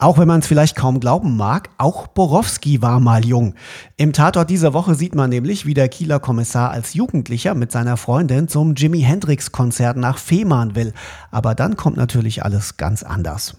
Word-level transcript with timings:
Auch 0.00 0.16
wenn 0.16 0.28
man 0.28 0.38
es 0.38 0.46
vielleicht 0.46 0.76
kaum 0.76 1.00
glauben 1.00 1.36
mag, 1.36 1.70
auch 1.76 2.06
Borowski 2.06 2.80
war 2.80 3.00
mal 3.00 3.24
jung. 3.24 3.54
Im 3.96 4.12
Tatort 4.12 4.48
dieser 4.48 4.72
Woche 4.72 4.94
sieht 4.94 5.16
man 5.16 5.28
nämlich, 5.28 5.66
wie 5.66 5.74
der 5.74 5.88
Kieler 5.88 6.20
Kommissar 6.20 6.70
als 6.70 6.94
Jugendlicher 6.94 7.56
mit 7.56 7.72
seiner 7.72 7.96
Freundin 7.96 8.46
zum 8.46 8.76
Jimi 8.76 9.00
Hendrix 9.00 9.50
Konzert 9.50 9.96
nach 9.96 10.18
Fehmarn 10.18 10.76
will. 10.76 10.92
Aber 11.32 11.56
dann 11.56 11.76
kommt 11.76 11.96
natürlich 11.96 12.44
alles 12.44 12.76
ganz 12.76 13.02
anders. 13.02 13.56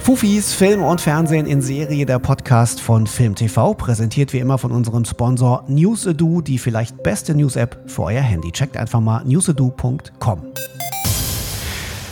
Fufis 0.00 0.52
Film 0.52 0.82
und 0.82 1.00
Fernsehen 1.00 1.46
in 1.46 1.62
Serie, 1.62 2.04
der 2.04 2.18
Podcast 2.18 2.80
von 2.80 3.06
Film 3.06 3.36
TV, 3.36 3.74
präsentiert 3.74 4.32
wie 4.32 4.40
immer 4.40 4.58
von 4.58 4.72
unserem 4.72 5.04
Sponsor 5.04 5.64
Newsedu, 5.68 6.42
die 6.42 6.58
vielleicht 6.58 7.04
beste 7.04 7.34
News-App 7.34 7.84
für 7.86 8.02
euer 8.02 8.22
Handy. 8.22 8.50
Checkt 8.50 8.76
einfach 8.76 9.00
mal 9.00 9.24
newsedu.com. 9.24 10.42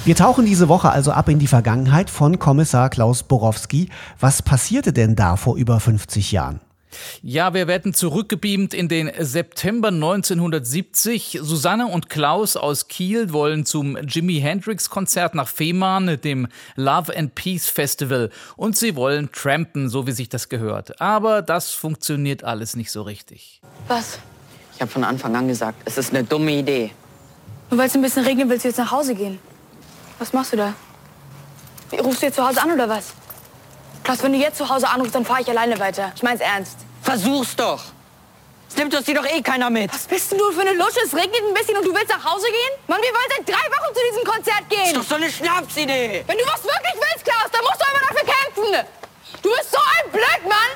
Wir 0.04 0.16
tauchen 0.16 0.44
diese 0.44 0.68
Woche 0.68 0.90
also 0.90 1.12
ab 1.12 1.28
in 1.28 1.38
die 1.38 1.46
Vergangenheit 1.46 2.10
von 2.10 2.40
Kommissar 2.40 2.90
Klaus 2.90 3.22
Borowski. 3.22 3.88
Was 4.18 4.42
passierte 4.42 4.92
denn 4.92 5.14
da 5.14 5.36
vor 5.36 5.56
über 5.56 5.78
50 5.78 6.32
Jahren? 6.32 6.60
Ja, 7.22 7.54
wir 7.54 7.68
werden 7.68 7.94
zurückgebeamt 7.94 8.74
in 8.74 8.88
den 8.88 9.12
September 9.20 9.88
1970. 9.88 11.38
Susanne 11.40 11.86
und 11.86 12.10
Klaus 12.10 12.56
aus 12.56 12.88
Kiel 12.88 13.32
wollen 13.32 13.64
zum 13.64 13.96
Jimi 13.96 14.40
Hendrix 14.40 14.90
Konzert 14.90 15.36
nach 15.36 15.46
Fehmarn, 15.46 16.20
dem 16.20 16.48
Love 16.74 17.16
and 17.16 17.36
Peace 17.36 17.68
Festival. 17.68 18.30
Und 18.56 18.76
sie 18.76 18.96
wollen 18.96 19.30
trampen, 19.30 19.88
so 19.88 20.08
wie 20.08 20.12
sich 20.12 20.28
das 20.28 20.48
gehört. 20.48 21.00
Aber 21.00 21.42
das 21.42 21.70
funktioniert 21.70 22.42
alles 22.42 22.74
nicht 22.74 22.90
so 22.90 23.02
richtig. 23.02 23.60
Was? 23.86 24.18
Ich 24.74 24.80
habe 24.80 24.90
von 24.90 25.04
Anfang 25.04 25.36
an 25.36 25.46
gesagt, 25.46 25.80
es 25.84 25.96
ist 25.96 26.10
eine 26.10 26.24
dumme 26.24 26.50
Idee. 26.50 26.90
Nur 27.70 27.78
weil 27.78 27.86
es 27.86 27.94
ein 27.94 28.02
bisschen 28.02 28.24
regnet, 28.24 28.48
willst 28.48 28.64
du 28.64 28.68
jetzt 28.68 28.78
nach 28.78 28.90
Hause 28.90 29.14
gehen. 29.14 29.38
Was 30.22 30.32
machst 30.32 30.52
du 30.52 30.56
da? 30.56 30.72
Rufst 31.98 32.22
du 32.22 32.26
jetzt 32.26 32.36
zu 32.36 32.46
Hause 32.46 32.62
an 32.62 32.70
oder 32.70 32.88
was? 32.88 33.06
Klaus, 34.04 34.22
wenn 34.22 34.32
du 34.32 34.38
jetzt 34.38 34.56
zu 34.56 34.68
Hause 34.68 34.88
anrufst, 34.88 35.16
dann 35.16 35.24
fahre 35.24 35.40
ich 35.42 35.48
alleine 35.48 35.76
weiter. 35.80 36.12
Ich 36.14 36.22
mein's 36.22 36.40
ernst. 36.40 36.76
Versuch's 37.02 37.56
doch. 37.56 37.82
Es 38.68 38.76
nimmt 38.76 38.94
uns 38.94 39.04
die 39.04 39.14
doch 39.14 39.26
eh 39.26 39.42
keiner 39.42 39.68
mit. 39.68 39.92
Was 39.92 40.06
bist 40.06 40.30
denn 40.30 40.38
du 40.38 40.52
für 40.52 40.60
eine 40.60 40.74
Lusche? 40.74 41.00
Es 41.04 41.12
regnet 41.12 41.42
ein 41.42 41.52
bisschen 41.52 41.76
und 41.76 41.84
du 41.84 41.92
willst 41.92 42.08
nach 42.08 42.24
Hause 42.24 42.46
gehen? 42.46 42.78
Mann, 42.86 43.00
wir 43.02 43.08
wollen 43.08 43.30
seit 43.36 43.48
drei 43.48 43.66
Wochen 43.66 43.94
zu 43.96 44.00
diesem 44.10 44.24
Konzert 44.24 44.70
gehen. 44.70 44.84
Ist 44.84 44.96
doch 44.96 45.02
so 45.02 45.16
eine 45.16 45.28
Schnapsidee. 45.28 46.22
Wenn 46.24 46.38
du 46.38 46.44
was 46.44 46.62
wirklich 46.62 46.94
willst, 46.94 47.24
Klaus, 47.24 47.50
dann 47.50 47.62
musst 47.62 47.80
du 47.80 47.86
aber 47.90 48.00
dafür 48.06 48.32
kämpfen. 48.32 48.88
Du 49.42 49.48
bist 49.50 49.72
so 49.72 49.78
ein 49.78 50.12
Blödmann. 50.12 50.70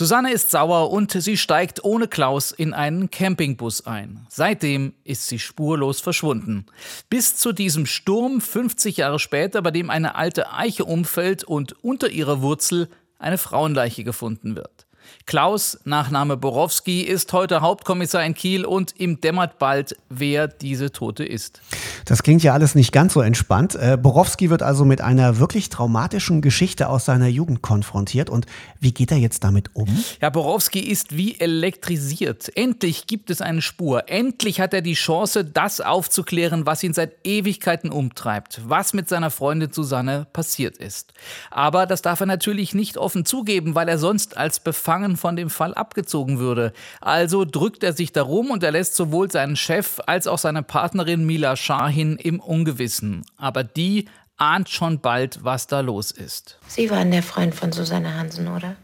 Susanne 0.00 0.32
ist 0.32 0.50
sauer 0.50 0.90
und 0.90 1.12
sie 1.12 1.36
steigt 1.36 1.84
ohne 1.84 2.08
Klaus 2.08 2.52
in 2.52 2.72
einen 2.72 3.10
Campingbus 3.10 3.86
ein. 3.86 4.26
Seitdem 4.30 4.94
ist 5.04 5.26
sie 5.26 5.38
spurlos 5.38 6.00
verschwunden. 6.00 6.64
Bis 7.10 7.36
zu 7.36 7.52
diesem 7.52 7.84
Sturm 7.84 8.40
50 8.40 8.96
Jahre 8.96 9.18
später, 9.18 9.60
bei 9.60 9.70
dem 9.70 9.90
eine 9.90 10.14
alte 10.14 10.54
Eiche 10.54 10.86
umfällt 10.86 11.44
und 11.44 11.84
unter 11.84 12.08
ihrer 12.08 12.40
Wurzel 12.40 12.88
eine 13.18 13.36
Frauenleiche 13.36 14.02
gefunden 14.02 14.56
wird. 14.56 14.86
Klaus, 15.26 15.78
Nachname 15.84 16.38
Borowski, 16.38 17.02
ist 17.02 17.34
heute 17.34 17.60
Hauptkommissar 17.60 18.24
in 18.24 18.32
Kiel 18.32 18.64
und 18.64 18.98
ihm 18.98 19.20
dämmert 19.20 19.58
bald, 19.58 19.98
wer 20.08 20.48
diese 20.48 20.92
Tote 20.92 21.26
ist. 21.26 21.60
Das 22.04 22.22
klingt 22.22 22.42
ja 22.42 22.52
alles 22.52 22.74
nicht 22.74 22.92
ganz 22.92 23.14
so 23.14 23.20
entspannt. 23.20 23.74
Äh, 23.74 23.98
Borowski 24.00 24.50
wird 24.50 24.62
also 24.62 24.84
mit 24.84 25.00
einer 25.00 25.38
wirklich 25.38 25.68
traumatischen 25.68 26.42
Geschichte 26.42 26.88
aus 26.88 27.04
seiner 27.04 27.28
Jugend 27.28 27.62
konfrontiert. 27.62 28.30
Und 28.30 28.46
wie 28.78 28.92
geht 28.92 29.10
er 29.10 29.18
jetzt 29.18 29.44
damit 29.44 29.74
um? 29.74 29.88
Ja, 30.20 30.30
Borowski 30.30 30.80
ist 30.80 31.16
wie 31.16 31.38
elektrisiert. 31.40 32.56
Endlich 32.56 33.06
gibt 33.06 33.30
es 33.30 33.40
eine 33.40 33.62
Spur. 33.62 34.08
Endlich 34.08 34.60
hat 34.60 34.74
er 34.74 34.82
die 34.82 34.94
Chance, 34.94 35.44
das 35.44 35.80
aufzuklären, 35.80 36.66
was 36.66 36.82
ihn 36.82 36.94
seit 36.94 37.14
Ewigkeiten 37.24 37.90
umtreibt. 37.90 38.60
Was 38.66 38.92
mit 38.92 39.08
seiner 39.08 39.30
Freundin 39.30 39.72
Susanne 39.72 40.26
passiert 40.32 40.76
ist. 40.78 41.12
Aber 41.50 41.86
das 41.86 42.02
darf 42.02 42.20
er 42.20 42.26
natürlich 42.26 42.74
nicht 42.74 42.96
offen 42.96 43.24
zugeben, 43.24 43.74
weil 43.74 43.88
er 43.88 43.98
sonst 43.98 44.36
als 44.36 44.60
befangen 44.60 45.16
von 45.16 45.36
dem 45.36 45.50
Fall 45.50 45.74
abgezogen 45.74 46.38
würde. 46.38 46.72
Also 47.00 47.44
drückt 47.44 47.82
er 47.82 47.92
sich 47.92 48.12
darum 48.12 48.50
und 48.50 48.62
er 48.62 48.72
lässt 48.72 48.94
sowohl 48.96 49.30
seinen 49.30 49.56
Chef 49.56 50.00
als 50.06 50.26
auch 50.26 50.38
seine 50.38 50.62
Partnerin 50.62 51.24
Mila 51.24 51.56
Shahin 51.80 52.16
im 52.16 52.40
Ungewissen. 52.40 53.24
Aber 53.38 53.64
die 53.64 54.06
ahnt 54.36 54.68
schon 54.68 55.00
bald, 55.00 55.44
was 55.44 55.66
da 55.66 55.80
los 55.80 56.10
ist. 56.10 56.58
Sie 56.66 56.90
waren 56.90 57.10
der 57.10 57.22
Freund 57.22 57.54
von 57.54 57.72
Susanne 57.72 58.16
Hansen, 58.16 58.48
oder? 58.48 58.76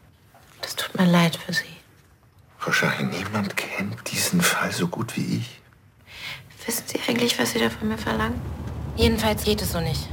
Das 0.62 0.76
tut 0.76 0.98
mir 0.98 1.04
leid 1.04 1.36
für 1.36 1.52
Sie. 1.52 1.64
Frau 2.56 2.72
Shahin, 2.72 3.10
niemand 3.10 3.54
kennt 3.54 4.10
diesen 4.10 4.40
Fall 4.40 4.72
so 4.72 4.88
gut 4.88 5.14
wie 5.14 5.40
ich. 5.40 5.60
Wissen 6.66 6.84
Sie 6.86 6.98
eigentlich, 7.06 7.38
was 7.38 7.50
Sie 7.50 7.58
da 7.58 7.68
von 7.68 7.86
mir 7.86 7.98
verlangen? 7.98 8.40
Jedenfalls 8.96 9.44
geht 9.44 9.60
es 9.60 9.72
so 9.72 9.80
nicht. 9.80 10.08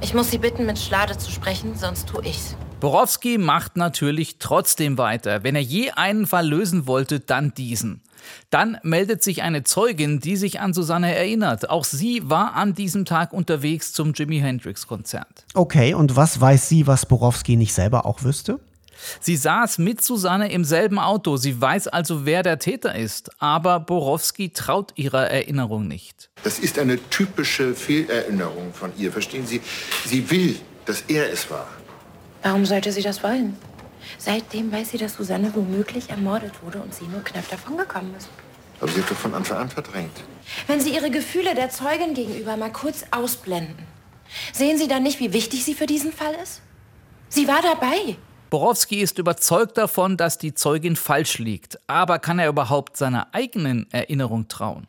Ich 0.00 0.12
muss 0.12 0.32
Sie 0.32 0.38
bitten, 0.38 0.66
mit 0.66 0.80
Schlade 0.80 1.16
zu 1.16 1.30
sprechen, 1.30 1.76
sonst 1.76 2.08
tue 2.08 2.26
ich's. 2.26 2.56
Borowski 2.80 3.38
macht 3.38 3.76
natürlich 3.76 4.38
trotzdem 4.40 4.98
weiter. 4.98 5.44
Wenn 5.44 5.54
er 5.54 5.62
je 5.62 5.92
einen 5.92 6.26
Fall 6.26 6.48
lösen 6.48 6.88
wollte, 6.88 7.20
dann 7.20 7.54
diesen. 7.54 8.02
Dann 8.50 8.78
meldet 8.82 9.22
sich 9.22 9.42
eine 9.42 9.64
Zeugin, 9.64 10.20
die 10.20 10.36
sich 10.36 10.60
an 10.60 10.72
Susanne 10.72 11.14
erinnert. 11.14 11.70
Auch 11.70 11.84
sie 11.84 12.22
war 12.28 12.54
an 12.54 12.74
diesem 12.74 13.04
Tag 13.04 13.32
unterwegs 13.32 13.92
zum 13.92 14.12
Jimi 14.12 14.40
Hendrix 14.40 14.86
Konzert. 14.86 15.44
Okay, 15.54 15.94
und 15.94 16.16
was 16.16 16.40
weiß 16.40 16.68
sie, 16.68 16.86
was 16.86 17.06
Borowski 17.06 17.56
nicht 17.56 17.74
selber 17.74 18.06
auch 18.06 18.22
wüsste? 18.22 18.60
Sie 19.20 19.36
saß 19.36 19.78
mit 19.78 20.02
Susanne 20.02 20.50
im 20.50 20.64
selben 20.64 20.98
Auto. 20.98 21.36
Sie 21.36 21.60
weiß 21.60 21.88
also, 21.88 22.24
wer 22.24 22.42
der 22.42 22.58
Täter 22.58 22.94
ist. 22.94 23.30
Aber 23.40 23.80
Borowski 23.80 24.50
traut 24.50 24.92
ihrer 24.96 25.30
Erinnerung 25.30 25.86
nicht. 25.86 26.30
Das 26.42 26.58
ist 26.58 26.78
eine 26.78 26.98
typische 27.10 27.74
Fehlerinnerung 27.74 28.72
von 28.72 28.92
ihr, 28.96 29.12
verstehen 29.12 29.46
Sie? 29.46 29.60
Sie 30.04 30.30
will, 30.30 30.56
dass 30.84 31.02
er 31.08 31.30
es 31.30 31.50
war. 31.50 31.68
Warum 32.42 32.64
sollte 32.64 32.92
sie 32.92 33.02
das 33.02 33.22
wollen? 33.22 33.56
Seitdem 34.18 34.72
weiß 34.72 34.90
sie, 34.90 34.98
dass 34.98 35.14
Susanne 35.14 35.52
womöglich 35.54 36.10
ermordet 36.10 36.62
wurde 36.62 36.80
und 36.80 36.94
sie 36.94 37.06
nur 37.06 37.22
knapp 37.22 37.48
davongekommen 37.50 38.14
ist. 38.16 38.28
Aber 38.80 38.90
sie 38.90 39.00
hat 39.02 39.10
doch 39.10 39.16
von 39.16 39.34
Anfang 39.34 39.58
an 39.58 39.70
verdrängt. 39.70 40.12
Wenn 40.66 40.80
Sie 40.80 40.94
Ihre 40.94 41.10
Gefühle 41.10 41.54
der 41.54 41.70
Zeugin 41.70 42.14
gegenüber 42.14 42.56
mal 42.56 42.70
kurz 42.70 43.04
ausblenden, 43.10 43.86
sehen 44.52 44.78
Sie 44.78 44.88
dann 44.88 45.02
nicht, 45.02 45.18
wie 45.18 45.32
wichtig 45.32 45.64
sie 45.64 45.74
für 45.74 45.86
diesen 45.86 46.12
Fall 46.12 46.34
ist? 46.42 46.60
Sie 47.28 47.48
war 47.48 47.62
dabei. 47.62 48.16
Borowski 48.50 49.00
ist 49.00 49.18
überzeugt 49.18 49.76
davon, 49.76 50.16
dass 50.16 50.38
die 50.38 50.54
Zeugin 50.54 50.94
falsch 50.94 51.38
liegt. 51.38 51.78
Aber 51.88 52.18
kann 52.18 52.38
er 52.38 52.48
überhaupt 52.48 52.96
seiner 52.96 53.34
eigenen 53.34 53.90
Erinnerung 53.90 54.46
trauen? 54.46 54.86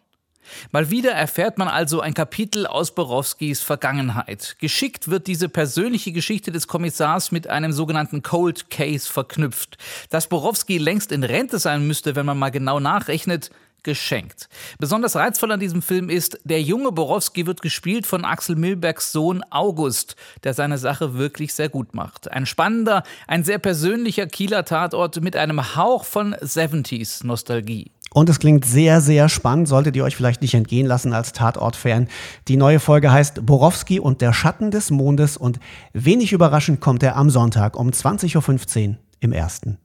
Mal 0.71 0.89
wieder 0.89 1.11
erfährt 1.11 1.57
man 1.57 1.67
also 1.67 2.01
ein 2.01 2.13
Kapitel 2.13 2.67
aus 2.67 2.93
Borowskis 2.93 3.61
Vergangenheit. 3.61 4.55
Geschickt 4.59 5.09
wird 5.09 5.27
diese 5.27 5.49
persönliche 5.49 6.11
Geschichte 6.11 6.51
des 6.51 6.67
Kommissars 6.67 7.31
mit 7.31 7.47
einem 7.47 7.73
sogenannten 7.73 8.23
Cold 8.23 8.69
Case 8.69 9.11
verknüpft. 9.11 9.77
Dass 10.09 10.27
Borowski 10.27 10.77
längst 10.77 11.11
in 11.11 11.23
Rente 11.23 11.59
sein 11.59 11.87
müsste, 11.87 12.15
wenn 12.15 12.25
man 12.25 12.37
mal 12.37 12.49
genau 12.49 12.79
nachrechnet, 12.79 13.51
geschenkt. 13.87 14.49
Besonders 14.79 15.15
reizvoll 15.15 15.51
an 15.53 15.61
diesem 15.61 15.81
Film 15.81 16.09
ist, 16.09 16.39
der 16.43 16.61
junge 16.61 16.91
Borowski 16.91 17.45
wird 17.47 17.61
gespielt 17.61 18.05
von 18.05 18.25
Axel 18.25 18.57
Milbergs 18.57 19.13
Sohn 19.13 19.43
August, 19.49 20.17
der 20.43 20.53
seine 20.53 20.77
Sache 20.77 21.17
wirklich 21.17 21.53
sehr 21.53 21.69
gut 21.69 21.93
macht. 21.93 22.29
Ein 22.29 22.45
spannender, 22.45 23.03
ein 23.27 23.45
sehr 23.45 23.59
persönlicher 23.59 24.27
Kieler 24.27 24.65
Tatort 24.65 25.21
mit 25.21 25.37
einem 25.37 25.75
Hauch 25.77 26.03
von 26.03 26.35
70s 26.35 27.25
Nostalgie. 27.25 27.91
Und 28.13 28.29
es 28.29 28.39
klingt 28.39 28.65
sehr, 28.65 29.01
sehr 29.01 29.29
spannend, 29.29 29.67
solltet 29.67 29.95
ihr 29.95 30.03
euch 30.03 30.15
vielleicht 30.15 30.41
nicht 30.41 30.53
entgehen 30.53 30.87
lassen 30.87 31.13
als 31.13 31.33
Tatort-Fan. 31.33 32.07
Die 32.47 32.57
neue 32.57 32.79
Folge 32.79 33.11
heißt 33.11 33.45
Borowski 33.45 33.99
und 33.99 34.21
der 34.21 34.33
Schatten 34.33 34.71
des 34.71 34.91
Mondes 34.91 35.37
und 35.37 35.59
wenig 35.93 36.31
überraschend 36.31 36.79
kommt 36.79 37.03
er 37.03 37.15
am 37.15 37.29
Sonntag 37.29 37.77
um 37.77 37.89
20.15 37.89 38.89
Uhr 38.89 38.95
im 39.19 39.33
ersten. 39.33 39.77